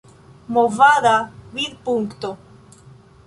Movada 0.47 1.29
Vidpunkto 1.53 2.29